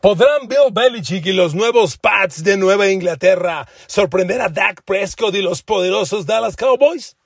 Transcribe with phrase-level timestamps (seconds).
[0.00, 5.42] ¿Podrán Bill Belichick y los nuevos Pats de Nueva Inglaterra sorprender a Dak Prescott y
[5.42, 7.16] los poderosos Dallas Cowboys?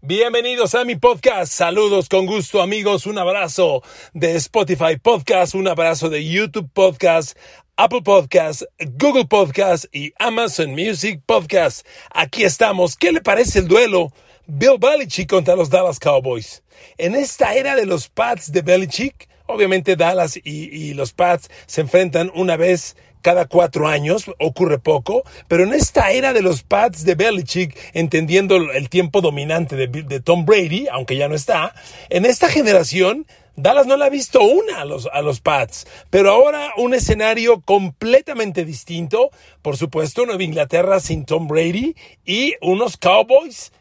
[0.00, 1.52] Bienvenidos a mi podcast.
[1.52, 3.06] Saludos con gusto amigos.
[3.06, 3.80] Un abrazo
[4.12, 7.38] de Spotify Podcast, un abrazo de YouTube Podcast,
[7.76, 8.64] Apple Podcast,
[8.98, 11.86] Google Podcast y Amazon Music Podcast.
[12.10, 12.96] Aquí estamos.
[12.96, 14.08] ¿Qué le parece el duelo?
[14.48, 16.64] Bill Belichick contra los Dallas Cowboys.
[16.98, 22.30] En esta era de los Pats de Belichick, Obviamente Dallas y, los Pats se enfrentan
[22.34, 27.14] una vez cada cuatro años, ocurre poco, pero en esta era de los Pats de
[27.14, 31.74] Belichick, entendiendo el tiempo dominante de, Tom Brady, aunque ya no está,
[32.10, 36.30] en esta generación Dallas no le ha visto una a los, a los Pats, pero
[36.30, 39.30] ahora un escenario completamente distinto,
[39.60, 43.72] por supuesto, Nueva Inglaterra sin Tom Brady y unos Cowboys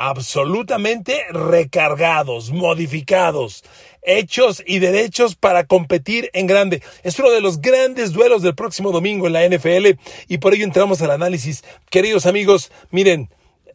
[0.00, 3.62] absolutamente recargados, modificados,
[4.02, 6.82] hechos y derechos para competir en grande.
[7.02, 10.64] Es uno de los grandes duelos del próximo domingo en la NFL y por ello
[10.64, 11.64] entramos al análisis.
[11.90, 13.30] Queridos amigos, miren,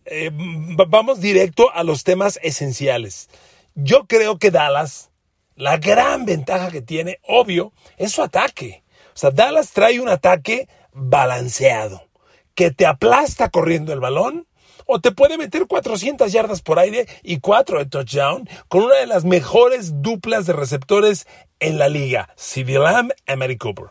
[0.05, 3.29] eh, vamos directo a los temas esenciales.
[3.73, 5.09] Yo creo que Dallas,
[5.55, 8.83] la gran ventaja que tiene, obvio, es su ataque.
[9.15, 12.07] O sea, Dallas trae un ataque balanceado,
[12.53, 14.47] que te aplasta corriendo el balón,
[14.85, 19.07] o te puede meter 400 yardas por aire y 4 de touchdown con una de
[19.07, 21.27] las mejores duplas de receptores
[21.59, 23.87] en la liga, CeeDee Lamb y Mary Cooper.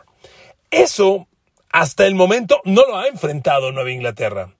[0.71, 1.27] Eso,
[1.71, 4.55] hasta el momento, no lo ha enfrentado Nueva Inglaterra.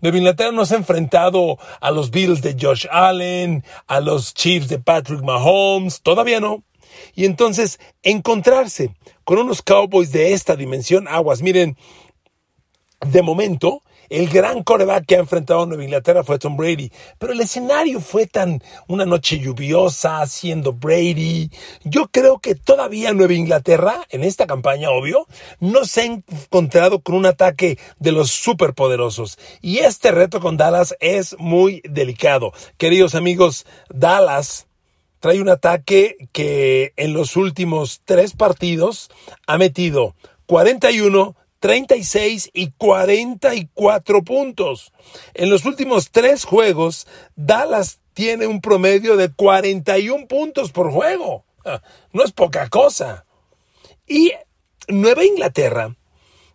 [0.00, 4.68] Nueva Inglaterra no se ha enfrentado a los Bills de Josh Allen, a los Chiefs
[4.68, 6.62] de Patrick Mahomes, todavía no.
[7.14, 11.76] Y entonces, encontrarse con unos Cowboys de esta dimensión, aguas, miren,
[13.06, 17.32] de momento, el gran coreback que ha enfrentado a Nueva Inglaterra fue Tom Brady, pero
[17.32, 21.50] el escenario fue tan una noche lluviosa, siendo Brady.
[21.84, 25.26] Yo creo que todavía Nueva Inglaterra, en esta campaña, obvio,
[25.60, 29.38] no se ha encontrado con un ataque de los superpoderosos.
[29.60, 32.52] Y este reto con Dallas es muy delicado.
[32.76, 34.66] Queridos amigos, Dallas
[35.20, 39.10] trae un ataque que en los últimos tres partidos
[39.46, 44.92] ha metido 41, 36 y 44 puntos.
[45.34, 47.06] En los últimos tres juegos,
[47.36, 51.44] Dallas tiene un promedio de 41 puntos por juego.
[51.64, 51.82] Ah,
[52.12, 53.24] no es poca cosa.
[54.06, 54.32] Y
[54.88, 55.94] Nueva Inglaterra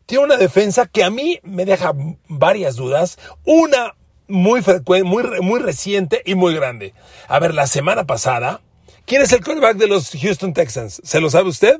[0.06, 1.94] tiene una defensa que a mí me deja
[2.28, 3.18] varias dudas.
[3.46, 3.96] Una
[4.28, 6.94] muy frecuente, muy, muy reciente y muy grande.
[7.28, 8.62] A ver, la semana pasada,
[9.06, 11.02] ¿quién es el quarterback de los Houston Texans?
[11.04, 11.80] ¿Se lo sabe usted?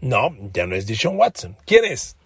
[0.00, 1.56] No, ya no es Deshaun Watson.
[1.66, 2.16] ¿Quién es?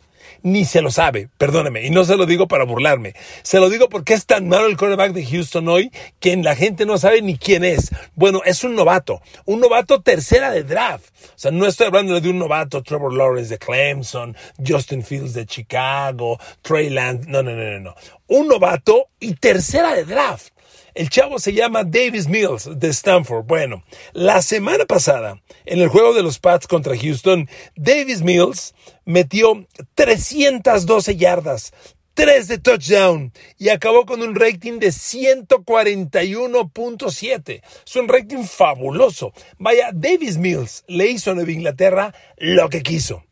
[0.43, 3.89] Ni se lo sabe, perdóneme, y no se lo digo para burlarme, se lo digo
[3.89, 7.37] porque es tan malo el quarterback de Houston hoy que la gente no sabe ni
[7.37, 7.91] quién es.
[8.15, 11.07] Bueno, es un novato, un novato tercera de draft.
[11.25, 15.47] O sea, no estoy hablando de un novato Trevor Lawrence de Clemson, Justin Fields de
[15.47, 17.95] Chicago, Trey Lance, no, no, no, no, no.
[18.29, 20.52] Un novato y tercera de draft.
[20.95, 23.47] El chavo se llama Davis Mills de Stanford.
[23.47, 23.83] Bueno,
[24.13, 28.75] la semana pasada, en el juego de los Pats contra Houston, Davis Mills
[29.07, 31.73] metió 312 yardas,
[32.13, 37.63] 3 de touchdown y acabó con un rating de 141.7.
[37.87, 39.33] Es un rating fabuloso.
[39.59, 43.25] Vaya, Davis Mills le hizo a Nueva Inglaterra lo que quiso.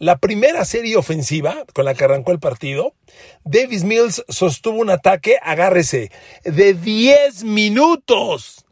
[0.00, 2.94] La primera serie ofensiva con la que arrancó el partido,
[3.44, 6.10] Davis Mills sostuvo un ataque, agárrese,
[6.42, 8.64] de 10 minutos.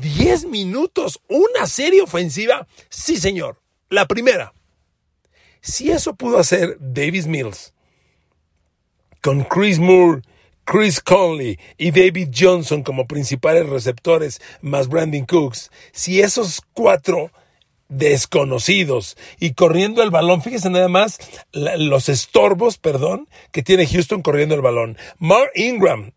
[0.00, 2.66] 10 minutos, una serie ofensiva.
[2.88, 3.60] Sí, señor,
[3.90, 4.54] la primera.
[5.60, 7.74] Si eso pudo hacer Davis Mills
[9.20, 10.22] con Chris Moore,
[10.64, 17.30] Chris Conley y David Johnson como principales receptores, más Brandon Cooks, si esos cuatro
[17.92, 20.42] desconocidos y corriendo el balón.
[20.42, 21.18] Fíjense nada más
[21.52, 24.96] los estorbos, perdón, que tiene Houston corriendo el balón.
[25.18, 26.12] Mark Ingram,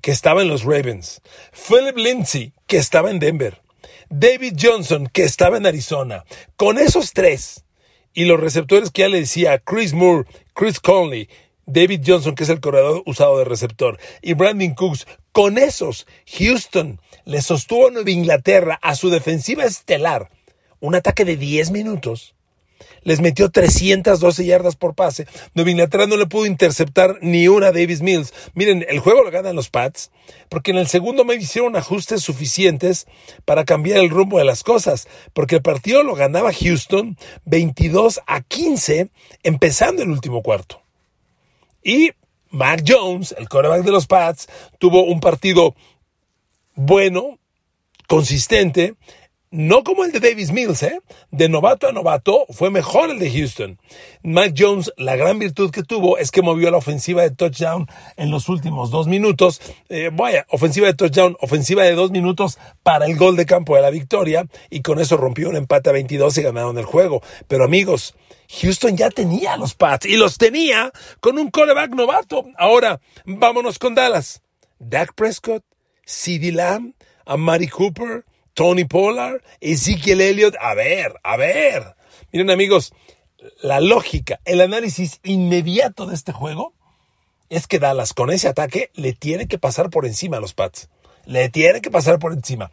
[0.00, 1.20] que estaba en los Ravens.
[1.52, 3.62] Philip Lindsay, que estaba en Denver.
[4.08, 6.24] David Johnson, que estaba en Arizona.
[6.56, 7.64] Con esos tres
[8.12, 11.28] y los receptores que ya le decía Chris Moore, Chris Conley,
[11.66, 16.06] David Johnson, que es el corredor usado de receptor, y Brandon Cooks, con esos,
[16.38, 20.30] Houston le sostuvo a Nueva Inglaterra a su defensiva estelar
[20.80, 22.34] un ataque de 10 minutos,
[23.02, 25.26] les metió 312 yardas por pase.
[25.54, 28.32] Nueva Inglaterra no le pudo interceptar ni una a Davis Mills.
[28.54, 30.10] Miren, el juego lo ganan los Pats,
[30.48, 33.06] porque en el segundo me hicieron ajustes suficientes
[33.44, 38.42] para cambiar el rumbo de las cosas, porque el partido lo ganaba Houston 22 a
[38.42, 39.10] 15,
[39.42, 40.82] empezando el último cuarto.
[41.82, 42.12] Y
[42.50, 44.48] Mac Jones, el quarterback de los Pats,
[44.78, 45.74] tuvo un partido
[46.74, 47.38] bueno,
[48.06, 48.94] consistente,
[49.50, 51.00] no como el de Davis Mills, ¿eh?
[51.32, 53.80] De novato a novato fue mejor el de Houston.
[54.22, 58.30] Mike Jones, la gran virtud que tuvo es que movió la ofensiva de touchdown en
[58.30, 59.60] los últimos dos minutos.
[59.88, 63.82] Eh, vaya, ofensiva de touchdown, ofensiva de dos minutos para el gol de campo de
[63.82, 67.20] la victoria y con eso rompió un empate a 22 y ganaron el juego.
[67.48, 68.14] Pero amigos,
[68.60, 72.46] Houston ya tenía los Pats y los tenía con un coreback novato.
[72.56, 74.42] Ahora, vámonos con Dallas.
[74.78, 75.64] Dak Prescott,
[76.06, 76.94] CeeDee Lamb,
[77.26, 78.24] Amari Cooper,
[78.54, 80.56] Tony Pollard, Ezekiel Elliott.
[80.60, 81.94] A ver, a ver.
[82.32, 82.92] Miren amigos,
[83.62, 86.74] la lógica, el análisis inmediato de este juego
[87.48, 90.88] es que Dallas con ese ataque le tiene que pasar por encima a los Pats.
[91.26, 92.70] Le tiene que pasar por encima.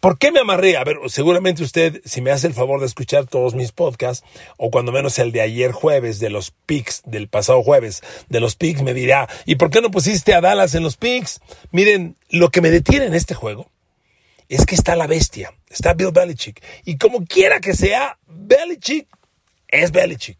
[0.00, 0.76] ¿Por qué me amarré?
[0.76, 4.26] A ver, seguramente usted, si me hace el favor de escuchar todos mis podcasts,
[4.58, 8.56] o cuando menos el de ayer jueves, de los picks, del pasado jueves, de los
[8.56, 11.40] picks, me dirá, ¿y por qué no pusiste a Dallas en los picks?
[11.70, 13.70] Miren, lo que me detiene en este juego
[14.48, 16.62] es que está la bestia, está Bill Belichick.
[16.84, 19.08] Y como quiera que sea, Belichick
[19.68, 20.38] es Belichick.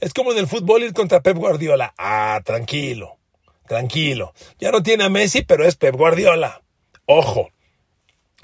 [0.00, 1.94] Es como en el fútbol ir contra Pep Guardiola.
[1.98, 3.18] Ah, tranquilo,
[3.66, 4.32] tranquilo.
[4.58, 6.62] Ya no tiene a Messi, pero es Pep Guardiola.
[7.06, 7.50] Ojo.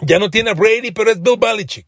[0.00, 1.86] Ya no tiene a Brady, pero es Bill Belichick.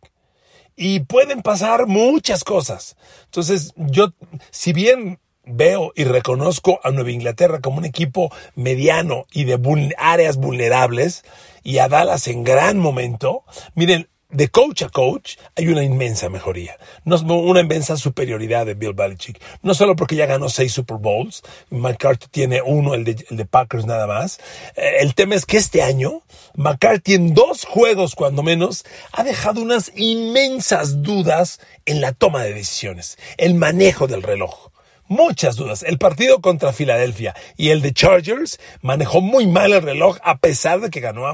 [0.77, 2.97] Y pueden pasar muchas cosas.
[3.25, 4.13] Entonces, yo,
[4.51, 9.59] si bien veo y reconozco a Nueva Inglaterra como un equipo mediano y de
[9.97, 11.25] áreas vulnerables
[11.63, 13.45] y a Dallas en gran momento,
[13.75, 19.41] miren, de coach a coach hay una inmensa mejoría, una inmensa superioridad de Bill Belichick.
[19.63, 23.47] No solo porque ya ganó seis Super Bowls, McCarthy tiene uno, el de, el de
[23.47, 24.41] Packers nada más.
[24.75, 26.23] Eh, el tema es que este año
[26.55, 32.53] McCarthy en dos juegos cuando menos ha dejado unas inmensas dudas en la toma de
[32.53, 34.71] decisiones, el manejo del reloj
[35.09, 35.83] muchas dudas.
[35.83, 40.81] El partido contra Filadelfia y el de Chargers manejó muy mal el reloj a pesar
[40.81, 41.27] de que ganó.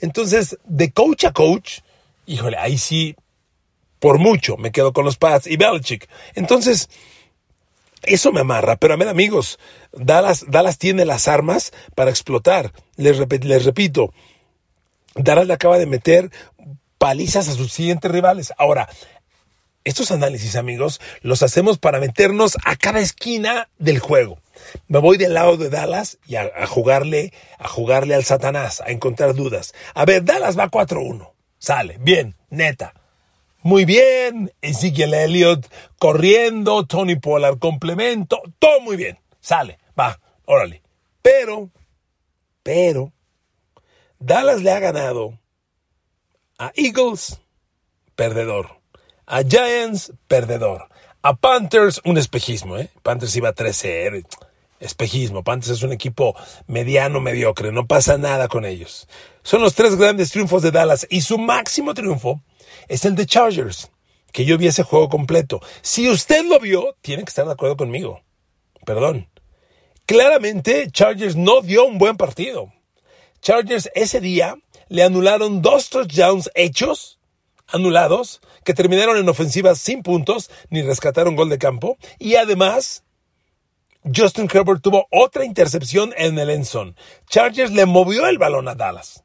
[0.00, 1.80] Entonces, de coach a coach,
[2.26, 3.14] híjole, ahí sí,
[3.98, 6.08] por mucho me quedo con los Pats y Belichick.
[6.34, 6.88] Entonces,
[8.02, 9.58] eso me amarra, pero a ver amigos,
[9.92, 12.72] Dallas, Dallas tiene las armas para explotar.
[12.96, 14.12] Les, les repito,
[15.14, 16.30] Dallas le acaba de meter
[16.98, 18.52] palizas a sus siguientes rivales.
[18.58, 18.88] Ahora,
[19.84, 24.38] estos análisis, amigos, los hacemos para meternos a cada esquina del juego.
[24.86, 29.34] Me voy del lado de Dallas y a, jugarle, a jugarle al Satanás, a encontrar
[29.34, 29.74] dudas.
[29.94, 31.32] A ver, Dallas va 4-1.
[31.58, 32.94] Sale, bien, neta.
[33.62, 35.66] Muy bien, Ezekiel Elliott
[35.98, 39.18] corriendo, Tony Pollard complemento, todo muy bien.
[39.40, 40.82] Sale, va, órale.
[41.22, 41.70] Pero,
[42.62, 43.12] pero,
[44.18, 45.38] Dallas le ha ganado
[46.58, 47.40] a Eagles,
[48.16, 48.81] perdedor
[49.32, 50.88] a Giants, perdedor.
[51.22, 52.90] A Panthers, un espejismo, ¿eh?
[53.02, 54.24] Panthers iba 13
[54.78, 55.42] Espejismo.
[55.42, 56.36] Panthers es un equipo
[56.66, 57.72] mediano, mediocre.
[57.72, 59.08] No pasa nada con ellos.
[59.42, 61.06] Son los tres grandes triunfos de Dallas.
[61.08, 62.42] Y su máximo triunfo
[62.88, 63.90] es el de Chargers.
[64.32, 65.62] Que yo vi ese juego completo.
[65.80, 68.20] Si usted lo vio, tiene que estar de acuerdo conmigo.
[68.84, 69.30] Perdón.
[70.04, 72.70] Claramente, Chargers no dio un buen partido.
[73.40, 74.58] Chargers ese día
[74.88, 77.18] le anularon dos touchdowns hechos
[77.72, 81.96] anulados, que terminaron en ofensivas sin puntos ni rescataron gol de campo.
[82.18, 83.04] Y además,
[84.04, 86.96] Justin Herbert tuvo otra intercepción en el Enson.
[87.28, 89.24] Chargers le movió el balón a Dallas.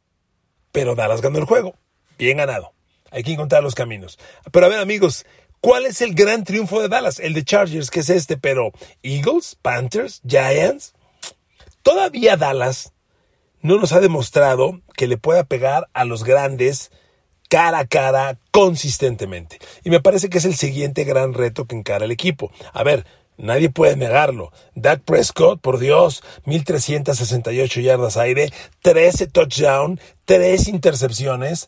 [0.71, 1.75] Pero Dallas ganó el juego.
[2.17, 2.73] Bien ganado.
[3.11, 4.19] Hay que encontrar los caminos.
[4.51, 5.25] Pero a ver, amigos,
[5.61, 7.19] ¿cuál es el gran triunfo de Dallas?
[7.19, 10.93] El de Chargers, que es este, pero Eagles, Panthers, Giants.
[11.81, 12.93] Todavía Dallas
[13.61, 16.91] no nos ha demostrado que le pueda pegar a los grandes
[17.47, 19.59] cara a cara consistentemente.
[19.83, 22.51] Y me parece que es el siguiente gran reto que encara el equipo.
[22.73, 23.05] A ver,
[23.37, 24.51] nadie puede negarlo.
[24.75, 28.51] Dak Prescott, por Dios, 1368 yardas aire,
[28.81, 31.67] 13 touchdown, 3 intercepciones.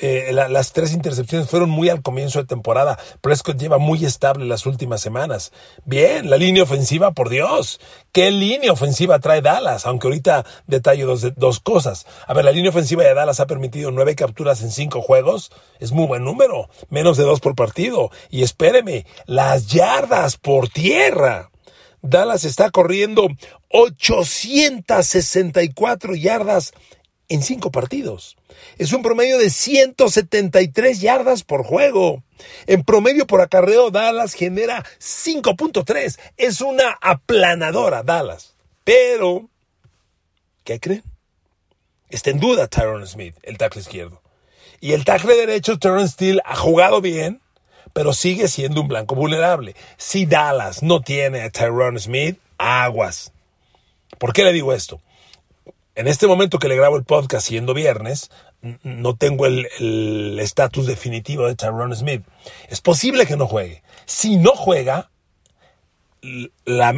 [0.00, 2.96] Eh, las tres intercepciones fueron muy al comienzo de temporada.
[3.20, 5.50] Prescott lleva muy estable las últimas semanas.
[5.84, 7.80] Bien, la línea ofensiva, por Dios.
[8.12, 9.86] ¿Qué línea ofensiva trae Dallas?
[9.86, 12.06] Aunque ahorita detallo dos, dos cosas.
[12.26, 15.50] A ver, la línea ofensiva de Dallas ha permitido nueve capturas en cinco juegos.
[15.80, 16.68] Es muy buen número.
[16.90, 18.10] Menos de dos por partido.
[18.30, 21.50] Y espéreme, las yardas por tierra.
[22.02, 23.28] Dallas está corriendo
[23.70, 26.72] 864 yardas
[27.28, 28.37] en cinco partidos.
[28.78, 32.22] Es un promedio de 173 yardas por juego.
[32.66, 36.18] En promedio por acarreo, Dallas genera 5.3.
[36.36, 38.54] Es una aplanadora, Dallas.
[38.84, 39.48] Pero,
[40.64, 41.02] ¿qué creen?
[42.08, 44.22] Está en duda Tyron Smith, el tackle izquierdo.
[44.80, 47.42] Y el tackle derecho, Tyron Steele, ha jugado bien,
[47.92, 49.74] pero sigue siendo un blanco vulnerable.
[49.96, 53.32] Si Dallas no tiene a Tyron Smith, aguas.
[54.18, 55.00] ¿Por qué le digo esto?
[55.98, 58.30] En este momento que le grabo el podcast siendo viernes,
[58.84, 62.22] no tengo el estatus definitivo de Tyrone Smith.
[62.68, 63.82] Es posible que no juegue.
[64.06, 65.10] Si no juega,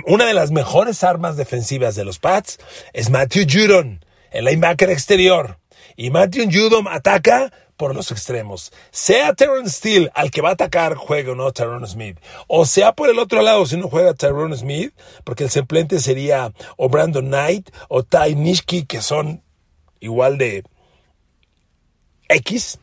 [0.06, 2.58] una de las mejores armas defensivas de los Pats
[2.92, 5.58] es Matthew Judon, el linebacker exterior.
[5.96, 8.74] Y Matthew Judon ataca por los extremos.
[8.90, 12.18] Sea Tyrone Steele al que va a atacar, juega o no Tyrone Smith.
[12.46, 14.92] O sea por el otro lado, si no juega Tyrone Smith,
[15.24, 19.42] porque el suplente sería o Brandon Knight o Ty Nishki, que son
[19.98, 20.62] igual de
[22.28, 22.78] X.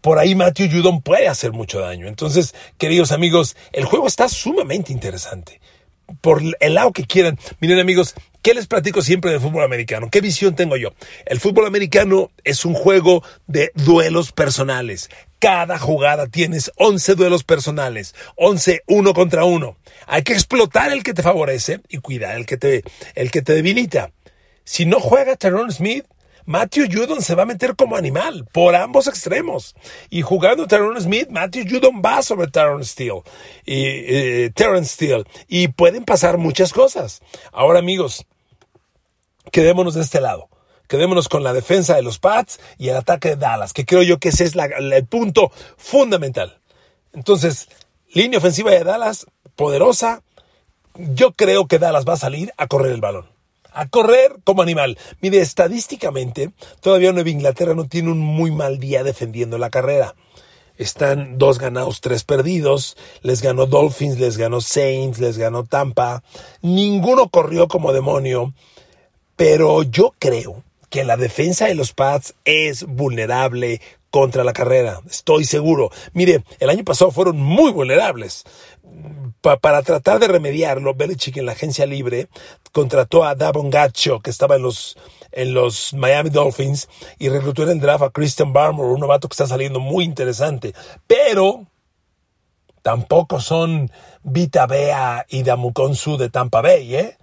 [0.00, 2.06] Por ahí Matthew Judon puede hacer mucho daño.
[2.06, 5.60] Entonces, queridos amigos, el juego está sumamente interesante
[6.20, 7.40] por el lado que quieran.
[7.58, 8.14] Miren amigos,
[8.48, 10.08] ¿qué les platico siempre del fútbol americano?
[10.10, 10.94] ¿Qué visión tengo yo?
[11.26, 15.10] El fútbol americano es un juego de duelos personales.
[15.38, 19.76] Cada jugada tienes 11 duelos personales, 11 uno contra uno.
[20.06, 23.52] Hay que explotar el que te favorece y cuidar el que te, el que te
[23.52, 24.12] debilita.
[24.64, 26.06] Si no juega Tyrone Smith,
[26.46, 29.76] Matthew Judon se va a meter como animal por ambos extremos.
[30.08, 33.20] Y jugando Tyrone Smith, Matthew Judon va sobre Tyrone Steele.
[33.66, 34.52] Y, eh,
[34.84, 35.24] Steele.
[35.48, 37.20] Y pueden pasar muchas cosas.
[37.52, 38.24] Ahora, amigos,
[39.50, 40.48] quedémonos de este lado.
[40.88, 44.18] Quedémonos con la defensa de los Pats y el ataque de Dallas, que creo yo
[44.18, 46.60] que ese es el punto fundamental.
[47.12, 47.68] Entonces,
[48.12, 50.22] línea ofensiva de Dallas, poderosa.
[50.94, 53.26] Yo creo que Dallas va a salir a correr el balón
[53.78, 54.98] a correr como animal.
[55.20, 56.50] Mire, estadísticamente,
[56.80, 60.16] todavía Nueva Inglaterra no tiene un muy mal día defendiendo la carrera.
[60.76, 62.96] Están dos ganados, tres perdidos.
[63.22, 66.24] Les ganó Dolphins, les ganó Saints, les ganó Tampa.
[66.60, 68.52] Ninguno corrió como demonio.
[69.38, 73.80] Pero yo creo que la defensa de los Pats es vulnerable
[74.10, 75.00] contra la carrera.
[75.08, 75.90] Estoy seguro.
[76.12, 78.44] Mire, el año pasado fueron muy vulnerables
[79.40, 82.28] para tratar de remediarlo, Belichick en la agencia libre
[82.72, 84.96] contrató a Davon Gacho, que estaba en los,
[85.32, 89.34] en los Miami Dolphins, y reclutó en el draft a Christian Barmore, un novato que
[89.34, 90.74] está saliendo muy interesante.
[91.06, 91.66] Pero
[92.82, 93.90] tampoco son
[94.22, 97.18] Vita Bea y Damukonsu de Tampa Bay, ¿eh?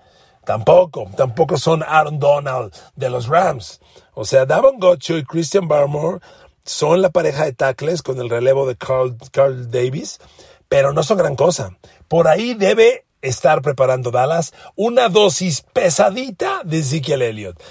[0.45, 3.81] Tampoco, tampoco son Aaron Donald de los Rams.
[4.13, 6.19] O sea, Davon Gacho y Christian Barmore
[6.63, 10.19] son la pareja de tackles con el relevo de Carl, Carl Davis
[10.67, 11.77] pero no son gran cosa.
[12.07, 17.61] Por ahí debe estar preparando Dallas una dosis pesadita de Ezekiel Elliott.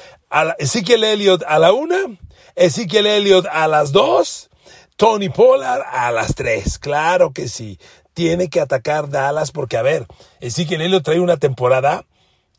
[0.59, 2.19] Ezekiel Elliott a la una,
[2.57, 4.51] Ezekiel Elliott a las dos,
[4.97, 6.79] Tony Pollard a las tres.
[6.79, 7.79] Claro que sí.
[8.15, 10.07] Tiene que atacar Dallas porque, a ver,
[10.41, 12.07] Ezekiel Elliott trae una temporada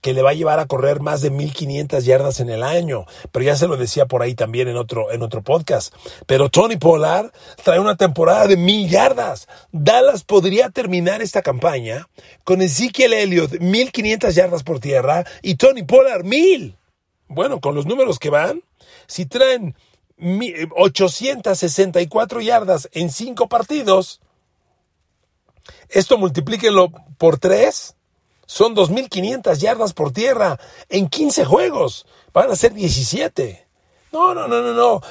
[0.05, 3.07] que le va a llevar a correr más de 1500 yardas en el año.
[3.31, 5.91] Pero ya se lo decía por ahí también en otro, en otro podcast.
[6.27, 7.31] Pero Tony Pollard
[7.63, 9.47] trae una temporada de mil yardas.
[9.71, 12.07] Dallas podría terminar esta campaña
[12.43, 16.77] con Ezekiel Elliott 1500 yardas por tierra y Tony Pollard mil.
[17.27, 18.61] Bueno, con los números que van,
[19.07, 19.73] si traen
[20.19, 24.21] 864 yardas en cinco partidos,
[25.89, 27.95] esto multiplíquenlo por tres
[28.45, 30.59] son 2.500 yardas por tierra
[30.89, 32.05] en 15 juegos.
[32.33, 33.65] Van a ser 17.
[34.11, 35.01] No, no, no, no, no.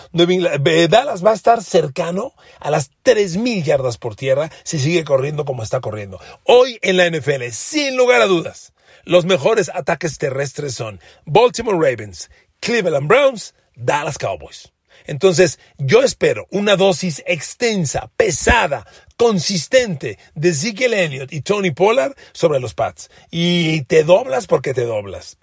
[0.88, 5.62] Dallas va a estar cercano a las 3.000 yardas por tierra si sigue corriendo como
[5.62, 6.18] está corriendo.
[6.44, 8.72] Hoy en la NFL, sin lugar a dudas,
[9.04, 14.72] los mejores ataques terrestres son Baltimore Ravens, Cleveland Browns, Dallas Cowboys.
[15.06, 18.86] Entonces, yo espero una dosis extensa, pesada,
[19.16, 23.10] consistente de Ezekiel Elliott y Tony Pollard sobre los Pats.
[23.30, 25.38] Y te doblas porque te doblas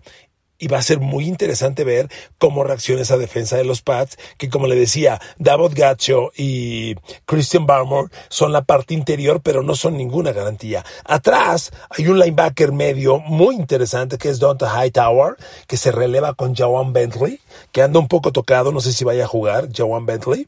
[0.62, 4.48] y va a ser muy interesante ver cómo reacciona esa defensa de los Pats, que
[4.48, 9.98] como le decía, Davod Gacho y Christian Barmore son la parte interior, pero no son
[9.98, 10.86] ninguna garantía.
[11.04, 16.56] Atrás hay un linebacker medio muy interesante que es Donta Hightower, que se releva con
[16.56, 17.40] Jawan Bentley,
[17.72, 20.48] que anda un poco tocado, no sé si vaya a jugar Jawan Bentley,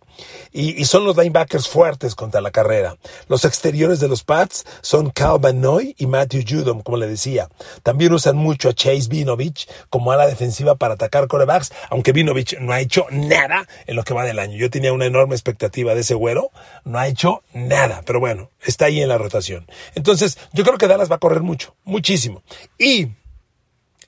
[0.51, 2.97] y, y son los linebackers fuertes contra la carrera.
[3.27, 7.49] Los exteriores de los Pats son Cal Noy y Matthew Judom, como le decía.
[7.81, 12.11] También usan mucho a Chase Vinovich como como a la defensiva para atacar corebacks, aunque
[12.11, 14.57] Vinovich no ha hecho nada en lo que va del año.
[14.57, 16.51] Yo tenía una enorme expectativa de ese güero,
[16.83, 19.65] no ha hecho nada, pero bueno, está ahí en la rotación.
[19.95, 22.43] Entonces, yo creo que Dallas va a correr mucho, muchísimo.
[22.77, 23.11] Y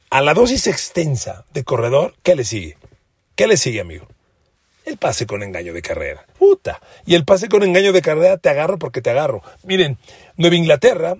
[0.10, 2.78] a la dosis extensa de corredor, ¿qué le sigue?
[3.36, 4.06] ¿Qué le sigue, amigo?
[4.84, 6.26] El pase con engaño de carrera.
[6.38, 6.82] Puta.
[7.06, 9.44] Y el pase con engaño de carrera te agarro porque te agarro.
[9.64, 9.98] Miren,
[10.36, 11.16] Nueva Inglaterra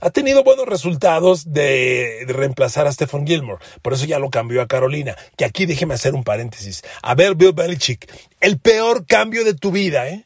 [0.00, 3.64] ha tenido buenos resultados de, reemplazar a Stephen Gilmore.
[3.82, 5.16] Por eso ya lo cambió a Carolina.
[5.36, 6.82] Que aquí déjeme hacer un paréntesis.
[7.02, 8.10] A ver, Bill Belichick,
[8.40, 10.24] el peor cambio de tu vida, ¿eh?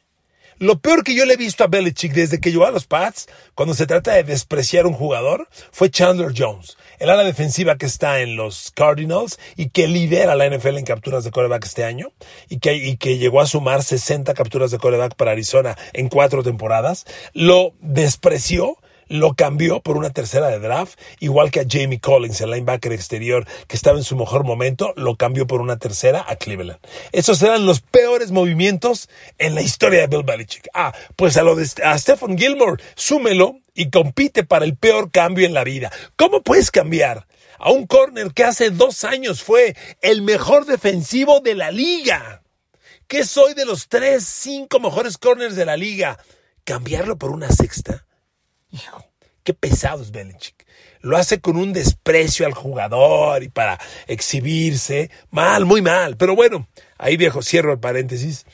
[0.61, 3.27] Lo peor que yo le he visto a Belichick desde que llegó a los Pats,
[3.55, 7.87] cuando se trata de despreciar a un jugador, fue Chandler Jones, el ala defensiva que
[7.87, 12.11] está en los Cardinals y que lidera la NFL en capturas de coreback este año
[12.47, 16.43] y que, y que llegó a sumar 60 capturas de coreback para Arizona en cuatro
[16.43, 17.07] temporadas.
[17.33, 18.77] Lo despreció
[19.11, 23.45] lo cambió por una tercera de draft, igual que a Jamie Collins, el linebacker exterior
[23.67, 26.79] que estaba en su mejor momento, lo cambió por una tercera a Cleveland.
[27.11, 30.69] Esos eran los peores movimientos en la historia de Bill Belichick.
[30.73, 35.45] Ah, pues a lo de a Stephen Gilmore, súmelo y compite para el peor cambio
[35.45, 35.91] en la vida.
[36.15, 37.27] ¿Cómo puedes cambiar?
[37.59, 42.43] A un corner que hace dos años fue el mejor defensivo de la liga.
[43.07, 46.17] ¿Qué soy de los tres, cinco mejores corners de la liga?
[46.63, 48.05] ¿Cambiarlo por una sexta?
[49.43, 50.65] Qué pesado es Belichick.
[51.01, 55.09] Lo hace con un desprecio al jugador y para exhibirse.
[55.31, 56.15] Mal, muy mal.
[56.15, 58.45] Pero bueno, ahí viejo, cierro el paréntesis.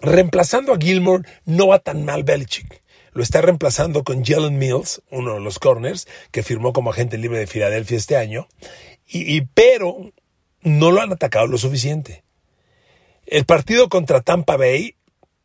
[0.00, 2.82] Reemplazando a Gilmore no va tan mal Belichick.
[3.12, 7.38] Lo está reemplazando con Jalen Mills, uno de los corners, que firmó como agente libre
[7.38, 8.46] de Filadelfia este año.
[9.06, 10.12] Y, pero
[10.60, 12.24] no lo han atacado lo suficiente.
[13.24, 14.96] El partido contra Tampa Bay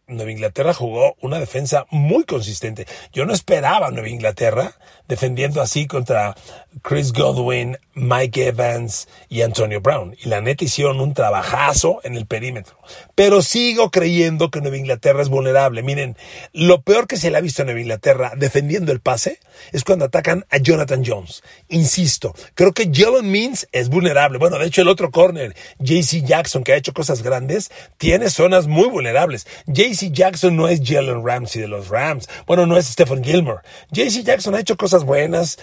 [0.08, 2.86] Nueva Inglaterra jugó una defensa muy consistente.
[3.14, 4.74] Yo no esperaba a Nueva Inglaterra
[5.08, 6.36] defendiendo así contra
[6.82, 10.16] Chris Godwin, Mike Evans y Antonio Brown.
[10.24, 12.78] Y la neta hicieron un trabajazo en el perímetro.
[13.16, 15.84] Pero sigo creyendo que Nueva Inglaterra es vulnerable.
[15.84, 16.18] Miren,
[16.54, 19.40] lo peor que se le ha visto a Nueva Inglaterra defendiendo el pase
[19.72, 21.44] es cuando atacan a Jonathan Jones.
[21.70, 24.38] Insisto, creo que Jalen Means es vulnerable.
[24.38, 28.68] Bueno, de hecho el otro corner, JC Jackson, que ha hecho cosas grandes, tiene zonas
[28.68, 29.46] muy vulnerables.
[29.68, 32.28] JC Jackson no es Jalen Ramsey de los Rams.
[32.48, 33.62] Bueno, no es Stephen Gilmore.
[33.92, 35.60] JC Jackson ha hecho cosas buenas,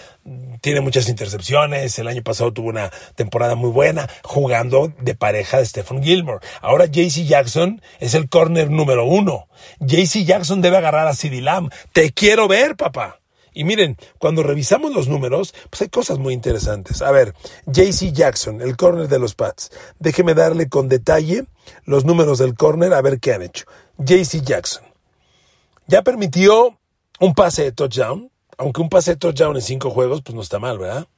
[0.60, 1.98] tiene muchas intercepciones.
[1.98, 6.46] El año pasado tuvo una temporada muy buena jugando de pareja de Stephen Gilmore.
[6.60, 9.48] Ahora JC Jackson es el corner número uno.
[9.80, 11.72] JC Jackson debe agarrar a CeeDee Lamb.
[11.92, 13.17] Te quiero ver, papá.
[13.58, 17.02] Y miren, cuando revisamos los números, pues hay cosas muy interesantes.
[17.02, 17.34] A ver,
[17.66, 19.72] JC Jackson, el corner de los Pats.
[19.98, 21.44] Déjeme darle con detalle
[21.84, 23.64] los números del corner a ver qué han hecho.
[23.98, 24.84] JC Jackson.
[25.88, 26.78] Ya permitió
[27.18, 30.60] un pase de touchdown, aunque un pase de touchdown en cinco juegos, pues no está
[30.60, 31.08] mal, ¿verdad?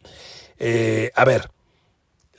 [0.59, 1.51] Eh, a ver,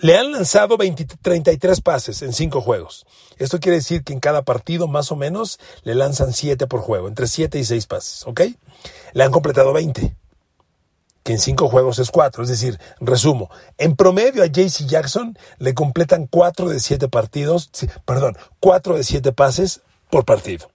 [0.02, 3.06] le han lanzado 20, 33 pases en cinco juegos.
[3.38, 7.08] Esto quiere decir que en cada partido, más o menos, le lanzan 7 por juego,
[7.08, 8.42] entre 7 y 6 pases, ¿ok?
[9.14, 10.16] Le han completado 20,
[11.24, 12.44] que en cinco juegos es 4.
[12.44, 17.70] Es decir, resumo, en promedio a JC Jackson le completan 4 de 7 partidos,
[18.06, 20.70] perdón, 4 de 7 pases por partido.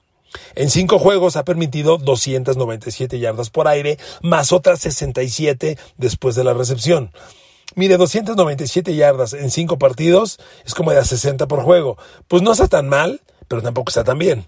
[0.55, 6.53] En cinco juegos ha permitido 297 yardas por aire, más otras 67 después de la
[6.53, 7.11] recepción.
[7.75, 11.99] Mire, 297 yardas en cinco partidos es como de a 60 por juego.
[12.29, 14.47] Pues no está tan mal, pero tampoco está tan bien.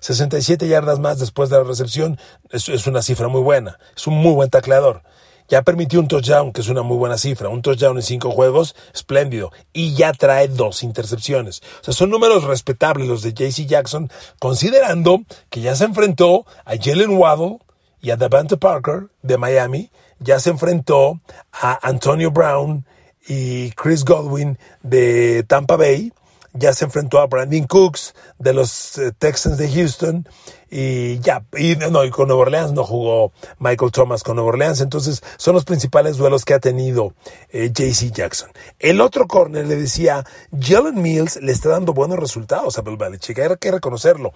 [0.00, 2.18] 67 yardas más después de la recepción
[2.50, 3.78] es, una cifra muy buena.
[3.96, 5.02] Es un muy buen tacleador.
[5.48, 7.48] Ya permitió un touchdown, que es una muy buena cifra.
[7.48, 9.52] Un touchdown en cinco juegos, espléndido.
[9.72, 11.62] Y ya trae dos intercepciones.
[11.80, 16.76] O sea, son números respetables los de JC Jackson, considerando que ya se enfrentó a
[16.76, 17.58] Jalen Waddle
[18.00, 19.90] y a Devante Parker de Miami.
[20.18, 21.20] Ya se enfrentó
[21.52, 22.84] a Antonio Brown
[23.28, 26.12] y Chris Godwin de Tampa Bay
[26.58, 30.28] ya se enfrentó a Brandon Cooks de los eh, Texans de Houston
[30.70, 34.80] y ya, y, no, y con Nueva Orleans no jugó Michael Thomas con Nueva Orleans,
[34.80, 37.14] entonces son los principales duelos que ha tenido
[37.50, 38.50] eh, JC Jackson.
[38.78, 40.24] El otro corner le decía,
[40.58, 44.32] Jalen Mills le está dando buenos resultados a Bill Belichick, hay que reconocerlo.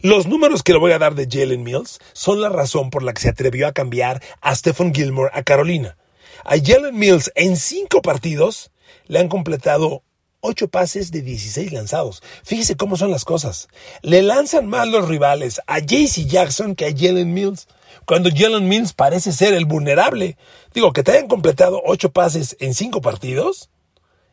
[0.00, 3.12] Los números que le voy a dar de Jalen Mills son la razón por la
[3.12, 5.96] que se atrevió a cambiar a Stephen Gilmore a Carolina.
[6.44, 8.70] A Jalen Mills en cinco partidos
[9.06, 10.02] le han completado
[10.40, 12.22] 8 pases de 16 lanzados.
[12.42, 13.68] Fíjese cómo son las cosas.
[14.02, 17.68] Le lanzan más los rivales a JC Jackson que a Jalen Mills.
[18.06, 20.36] Cuando Jalen Mills parece ser el vulnerable.
[20.74, 23.70] Digo, que te hayan completado 8 pases en 5 partidos.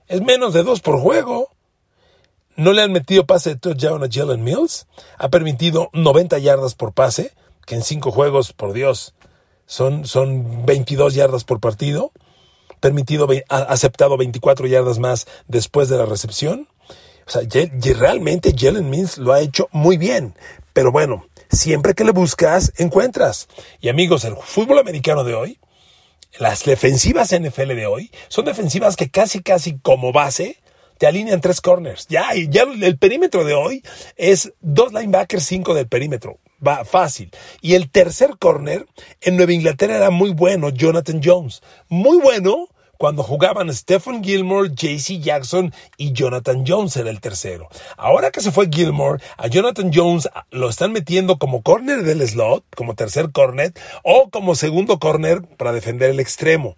[0.07, 1.51] Es menos de 2 por juego.
[2.59, 4.87] No le han metido pase de touchdown a Jalen Mills.
[5.17, 7.33] Ha permitido 90 yardas por pase,
[7.65, 9.15] que en 5 juegos, por Dios,
[9.65, 12.11] son, son 22 yardas por partido
[12.79, 16.67] permitido, ha aceptado 24 yardas más después de la recepción.
[17.27, 17.41] O sea,
[17.95, 20.35] realmente Jalen Mills lo ha hecho muy bien.
[20.73, 23.47] Pero bueno, siempre que le buscas, encuentras.
[23.79, 25.59] Y amigos, el fútbol americano de hoy,
[26.39, 30.57] las defensivas NFL de hoy, son defensivas que casi, casi como base
[30.99, 32.05] te alinean tres corners.
[32.09, 33.81] Ya, ya el perímetro de hoy
[34.17, 36.37] es dos linebackers, cinco del perímetro.
[36.65, 37.31] Va fácil.
[37.61, 38.85] Y el tercer corner
[39.21, 41.63] en Nueva Inglaterra era muy bueno, Jonathan Jones.
[41.87, 47.69] Muy bueno cuando jugaban Stephen Gilmore, JC Jackson y Jonathan Jones era el tercero.
[47.95, 52.65] Ahora que se fue Gilmore, a Jonathan Jones lo están metiendo como corner del slot,
[52.75, 53.71] como tercer corner,
[54.03, 56.75] o como segundo corner para defender el extremo.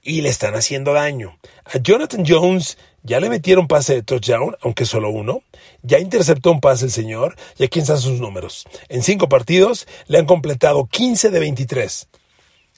[0.00, 1.38] Y le están haciendo daño.
[1.66, 5.42] A Jonathan Jones ya le metieron pase de touchdown, aunque solo uno.
[5.82, 8.66] Ya interceptó un pase el señor, y aquí están sus números.
[8.88, 12.08] En cinco partidos le han completado 15 de 23.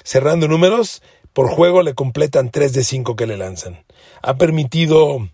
[0.04, 3.85] Cerrando números, por juego le completan 3 de 5 que le lanzan.
[4.22, 5.28] Ha permitido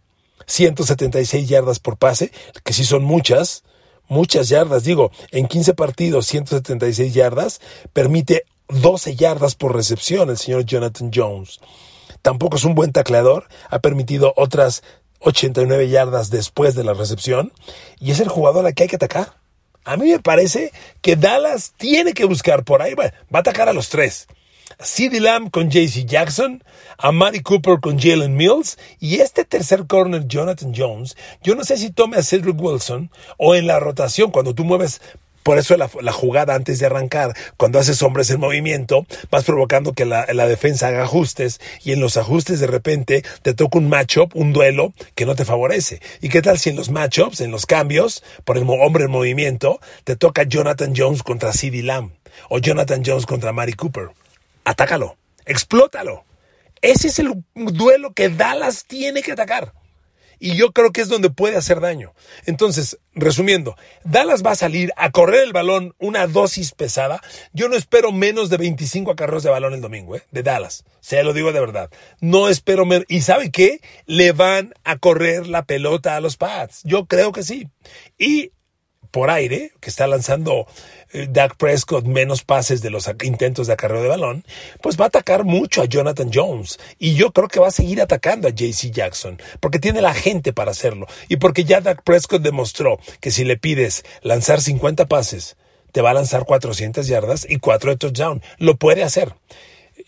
[0.47, 2.33] 176 yardas por pase,
[2.65, 3.65] que sí son muchas,
[4.09, 4.85] muchas yardas.
[4.85, 7.61] Digo, en 15 partidos, 176 yardas,
[7.93, 11.61] permite 12 yardas por recepción el señor Jonathan Jones.
[12.23, 14.83] Tampoco es un buen tacleador, ha permitido otras
[15.21, 17.53] 89 yardas después de la recepción
[17.99, 19.35] y es el jugador al que hay que atacar.
[19.85, 23.73] A mí me parece que Dallas tiene que buscar por ahí, va, a atacar a
[23.73, 24.27] los tres.
[24.81, 26.63] CeeDee Lamb con JC Jackson,
[26.99, 31.17] a Mari Cooper con Jalen Mills y este tercer corner Jonathan Jones.
[31.43, 35.01] Yo no sé si tome a Cedric Wilson o en la rotación cuando tú mueves
[35.49, 40.05] por eso la, jugada antes de arrancar, cuando haces hombres en movimiento, vas provocando que
[40.05, 44.37] la, la, defensa haga ajustes y en los ajustes de repente te toca un matchup,
[44.37, 46.03] un duelo que no te favorece.
[46.21, 49.81] ¿Y qué tal si en los matchups, en los cambios, por el hombre en movimiento,
[50.05, 52.11] te toca Jonathan Jones contra CeeDee Lamb
[52.51, 54.11] o Jonathan Jones contra Mari Cooper?
[54.67, 56.27] atácalo, explótalo.
[56.83, 59.73] Ese es el duelo que Dallas tiene que atacar.
[60.39, 62.15] Y yo creo que es donde puede hacer daño.
[62.47, 67.21] Entonces, resumiendo, Dallas va a salir a correr el balón una dosis pesada.
[67.53, 70.23] Yo no espero menos de 25 acarreos de balón el domingo, ¿eh?
[70.31, 70.85] de Dallas.
[71.01, 71.91] Se lo digo de verdad.
[72.21, 73.05] No espero menos.
[73.09, 73.81] ¿Y sabe qué?
[74.07, 76.83] Le van a correr la pelota a los Pats.
[76.85, 77.69] Yo creo que sí.
[78.19, 78.53] Y
[79.11, 80.67] por aire, que está lanzando
[81.13, 84.45] Dak Prescott menos pases de los intentos de acarreo de balón,
[84.83, 86.79] pues va a atacar mucho a Jonathan Jones.
[86.99, 90.53] Y yo creo que va a seguir atacando a JC Jackson, porque tiene la gente
[90.53, 91.07] para hacerlo.
[91.29, 95.57] Y porque ya Dak Prescott demostró que si le pides lanzar 50 pases,
[95.93, 98.43] te va a lanzar 400 yardas y 4 de touchdown.
[98.59, 99.35] Lo puede hacer.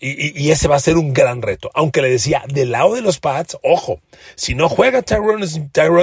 [0.03, 1.69] Y, ese va a ser un gran reto.
[1.75, 4.01] Aunque le decía, del lado de los Pats, ojo,
[4.33, 5.45] si no juega Tyrone,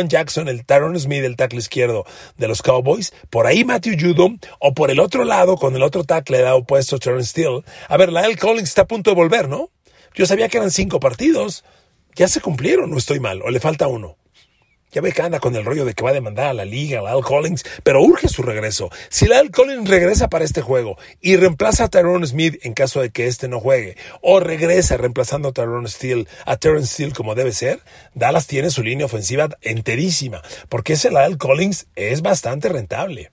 [0.07, 2.07] Jackson, el Tyrone Smith, el tackle izquierdo
[2.37, 6.05] de los Cowboys, por ahí Matthew Judom, o por el otro lado, con el otro
[6.05, 7.65] tackle da opuesto Tyrone Steele.
[7.89, 8.37] A ver, la L.
[8.37, 9.71] Collins está a punto de volver, ¿no?
[10.15, 11.65] Yo sabía que eran cinco partidos.
[12.15, 14.17] Ya se cumplieron, no estoy mal, o le falta uno.
[14.93, 17.01] Ya ve que anda con el rollo de que va a demandar a la liga,
[17.01, 18.91] a Al Collins, pero urge su regreso.
[19.11, 23.11] Si Al Collins regresa para este juego y reemplaza a Tyrone Smith en caso de
[23.11, 27.53] que este no juegue, o regresa reemplazando a Tyrone Steele, a Terrence Steele como debe
[27.53, 27.81] ser,
[28.15, 33.31] Dallas tiene su línea ofensiva enterísima, porque ese Al Collins es bastante rentable.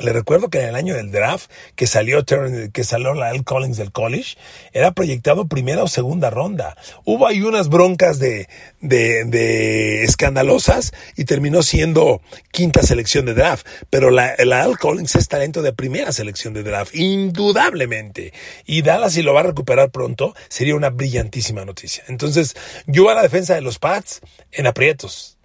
[0.00, 3.44] Le recuerdo que en el año del draft que salió, que salió la L.
[3.44, 4.36] Collins del college,
[4.72, 6.76] era proyectado primera o segunda ronda.
[7.04, 8.48] Hubo ahí unas broncas de,
[8.80, 13.66] de, escandalosas y terminó siendo quinta selección de draft.
[13.90, 14.76] Pero la, la L.
[14.80, 18.32] Collins es talento de primera selección de draft, indudablemente.
[18.64, 22.04] Y Dallas, si lo va a recuperar pronto, sería una brillantísima noticia.
[22.08, 24.20] Entonces, yo a la defensa de los Pats
[24.52, 25.39] en aprietos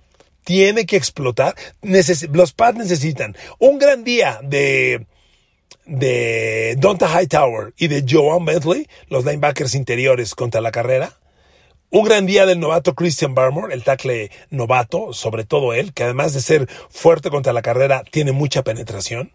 [0.45, 1.55] tiene que explotar.
[2.31, 5.05] los Pats necesitan un gran día de,
[5.85, 11.17] de Donta Hightower y de Joan Bentley, los linebackers interiores contra la carrera.
[11.89, 16.33] Un gran día del novato Christian Barmore, el tackle novato, sobre todo él, que además
[16.33, 19.31] de ser fuerte contra la carrera, tiene mucha penetración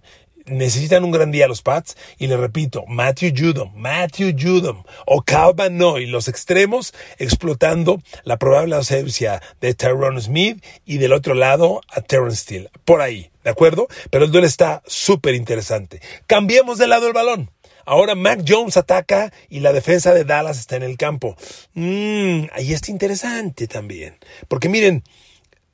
[0.46, 1.96] necesitan un gran día los Pats.
[2.18, 8.76] Y le repito, Matthew Judom, Matthew Judom o Calvin Noy, los extremos, explotando la probable
[8.76, 12.70] ausencia de Tyrone Smith y del otro lado a Terrence Steele.
[12.84, 13.88] Por ahí, ¿de acuerdo?
[14.10, 16.00] Pero el duelo está súper interesante.
[16.26, 17.50] Cambiemos de lado el balón.
[17.86, 21.36] Ahora Mac Jones ataca y la defensa de Dallas está en el campo.
[21.74, 24.16] Mmm, ahí está interesante también.
[24.48, 25.02] Porque miren,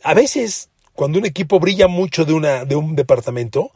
[0.02, 3.70] a veces cuando un equipo brilla mucho de, una, de un departamento,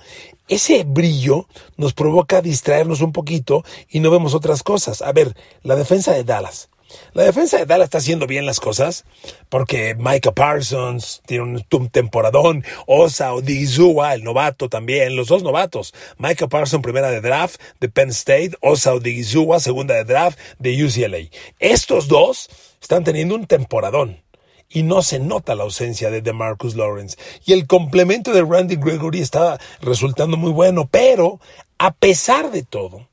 [0.48, 5.02] ese brillo nos provoca distraernos un poquito y no vemos otras cosas.
[5.02, 6.70] A ver, la defensa de Dallas.
[7.12, 9.04] La defensa de Dallas está haciendo bien las cosas
[9.48, 15.94] porque Micah Parsons tiene un, temporadón, Osa Odigizua, el novato también, los dos novatos.
[16.18, 21.28] Micah Parsons, primera de draft de Penn State, Osa Odigizua, segunda de draft de UCLA.
[21.58, 22.48] Estos dos
[22.80, 24.22] están teniendo un temporadón
[24.70, 27.18] y no se nota la ausencia de DeMarcus Lawrence.
[27.44, 31.40] Y el complemento de Randy Gregory está resultando muy bueno, pero
[31.78, 33.08] a pesar de todo,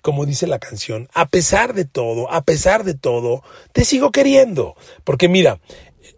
[0.00, 4.74] como dice la canción, a pesar de todo, a pesar de todo, te sigo queriendo.
[5.04, 5.60] Porque mira,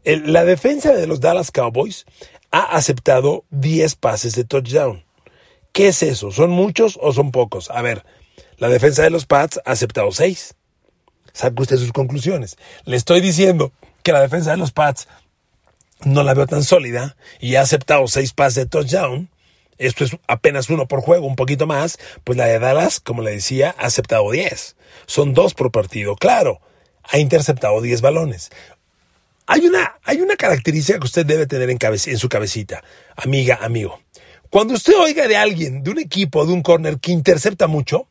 [0.05, 2.07] la defensa de los Dallas Cowboys
[2.53, 5.05] ha aceptado 10 pases de touchdown.
[5.73, 6.31] ¿Qué es eso?
[6.31, 7.71] ¿Son muchos o son pocos?
[7.71, 8.05] A ver,
[8.59, 10.55] la defensa de los Pats ha aceptado 6.
[11.33, 12.57] Saque usted sus conclusiones.
[12.85, 15.09] Le estoy diciendo que la defensa de los Pats
[16.05, 19.31] no la veo tan sólida y ha aceptado seis pases de touchdown.
[19.79, 21.99] Esto es apenas uno por juego, un poquito más.
[22.25, 24.77] Pues la de Dallas, como le decía, ha aceptado diez.
[25.07, 26.17] Son dos por partido.
[26.17, 26.61] Claro,
[27.05, 28.51] ha interceptado diez balones.
[29.47, 32.85] Hay una, hay una característica que usted debe tener en, en su cabecita,
[33.17, 34.01] amiga, amigo.
[34.49, 38.07] Cuando usted oiga de alguien, de un equipo, de un corner que intercepta mucho,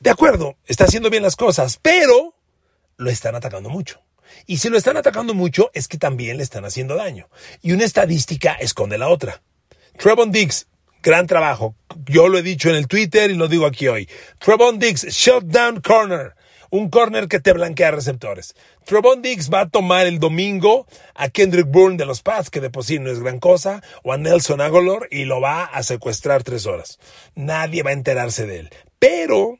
[0.00, 2.34] de acuerdo, está haciendo bien las cosas, pero
[2.96, 4.00] lo están atacando mucho.
[4.46, 7.28] Y si lo están atacando mucho, es que también le están haciendo daño.
[7.62, 9.42] Y una estadística esconde la otra.
[9.98, 10.66] Trevon Diggs,
[11.02, 11.74] gran trabajo.
[12.06, 14.08] Yo lo he dicho en el Twitter y lo digo aquí hoy.
[14.38, 16.34] Trevon Diggs, shutdown corner.
[16.68, 18.54] Un corner que te blanquea receptores.
[18.84, 22.70] Trevon Diggs va a tomar el domingo a Kendrick Bourne de los Pats, que de
[22.70, 26.42] por sí no es gran cosa, o a Nelson Aguilar y lo va a secuestrar
[26.42, 26.98] tres horas.
[27.34, 28.70] Nadie va a enterarse de él.
[28.98, 29.58] Pero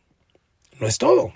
[0.81, 1.33] no es todo.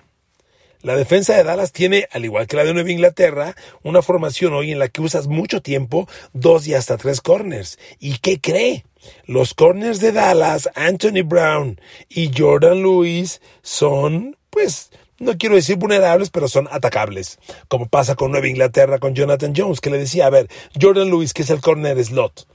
[0.83, 4.71] La defensa de Dallas tiene, al igual que la de Nueva Inglaterra, una formación hoy
[4.71, 7.77] en la que usas mucho tiempo dos y hasta tres corners.
[7.99, 8.85] ¿Y qué cree?
[9.25, 14.89] Los corners de Dallas, Anthony Brown y Jordan Lewis son, pues,
[15.19, 17.37] no quiero decir vulnerables, pero son atacables.
[17.67, 20.47] Como pasa con Nueva Inglaterra con Jonathan Jones, que le decía, a ver,
[20.79, 22.47] Jordan Lewis, que es el corner slot.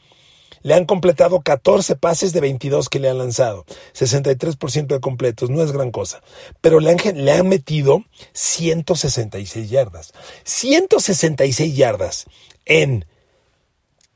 [0.66, 3.64] Le han completado 14 pases de 22 que le han lanzado.
[3.94, 6.24] 63% de completos, no es gran cosa.
[6.60, 8.02] Pero le han, le han metido
[8.32, 10.12] 166 yardas.
[10.42, 12.24] 166 yardas
[12.64, 13.06] en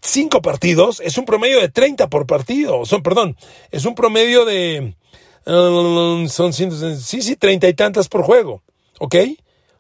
[0.01, 2.85] 5 partidos es un promedio de 30 por partido.
[2.85, 3.37] Son, perdón,
[3.71, 4.97] es un promedio de...
[5.47, 8.65] Um, son sí, sí, treinta y tantas por juego.
[8.99, 9.15] ¿Ok?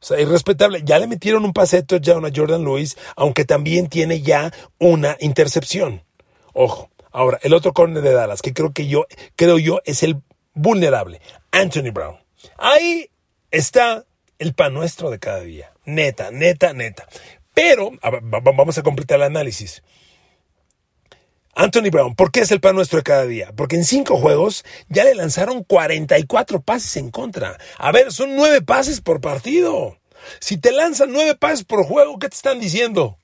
[0.00, 0.82] O sea, irrespetable.
[0.84, 5.16] Ya le metieron un pase de touchdown a Jordan Lewis, aunque también tiene ya una
[5.18, 6.04] intercepción.
[6.52, 6.90] Ojo.
[7.12, 10.22] Ahora, el otro corner de Dallas, que creo que yo, creo yo, es el
[10.54, 11.20] vulnerable.
[11.50, 12.18] Anthony Brown.
[12.56, 13.10] Ahí
[13.50, 14.04] está
[14.38, 15.72] el pan nuestro de cada día.
[15.84, 17.06] Neta, neta, neta.
[17.52, 17.90] Pero,
[18.54, 19.82] vamos a completar el análisis.
[21.54, 23.52] Anthony Brown, ¿por qué es el pan nuestro de cada día?
[23.56, 27.58] Porque en cinco juegos ya le lanzaron 44 pases en contra.
[27.76, 29.98] A ver, son nueve pases por partido.
[30.38, 33.18] Si te lanzan nueve pases por juego, ¿qué te están diciendo?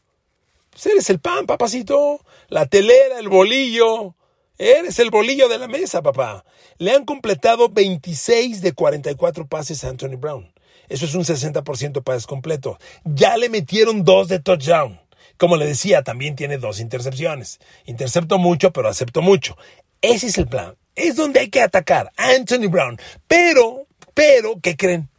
[0.71, 2.21] Pues eres el pan, papacito.
[2.49, 4.15] La telera, el bolillo.
[4.59, 6.45] Eres el bolillo de la mesa, papá.
[6.79, 10.53] Le han completado 26 de 44 pases a Anthony Brown.
[10.89, 12.79] Eso es un 60% de pases completos.
[13.05, 15.01] Ya le metieron dos de touchdown.
[15.37, 17.59] Como le decía, también tiene dos intercepciones.
[17.85, 19.57] Intercepto mucho, pero acepto mucho.
[20.01, 20.77] Ese es el plan.
[20.95, 22.99] Es donde hay que atacar a Anthony Brown.
[23.27, 25.11] Pero, pero, ¿qué creen?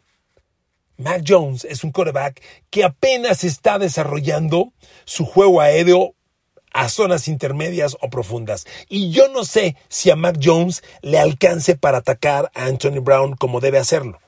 [0.98, 4.74] Mac Jones es un quarterback que apenas está desarrollando
[5.06, 6.16] su juego aéreo
[6.78, 8.68] a zonas intermedias o profundas.
[8.88, 13.36] Y yo no sé si a Mac Jones le alcance para atacar a Anthony Brown
[13.36, 14.20] como debe hacerlo.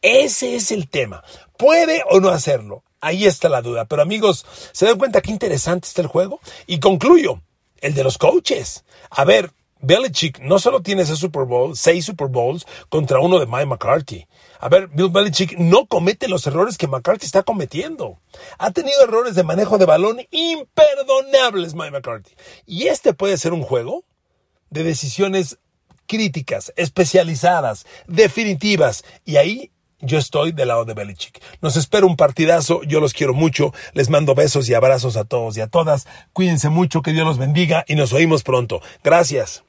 [0.00, 1.22] Ese es el tema.
[1.58, 2.82] ¿Puede o no hacerlo?
[3.02, 3.84] Ahí está la duda.
[3.84, 6.40] Pero amigos, ¿se dan cuenta qué interesante está el juego?
[6.66, 7.42] Y concluyo,
[7.82, 8.84] el de los coaches.
[9.10, 13.46] A ver, Belichick no solo tiene ese Super Bowl, seis Super Bowls contra uno de
[13.46, 14.26] Mike McCarthy.
[14.60, 18.18] A ver, Bill Belichick no comete los errores que McCarthy está cometiendo.
[18.58, 22.34] Ha tenido errores de manejo de balón imperdonables, Mike McCarthy.
[22.66, 24.04] Y este puede ser un juego
[24.70, 25.58] de decisiones
[26.06, 29.04] críticas, especializadas, definitivas.
[29.24, 31.40] Y ahí yo estoy del lado de Belichick.
[31.60, 35.56] Nos espera un partidazo, yo los quiero mucho, les mando besos y abrazos a todos
[35.56, 36.06] y a todas.
[36.32, 38.80] Cuídense mucho, que Dios los bendiga y nos oímos pronto.
[39.02, 39.64] Gracias.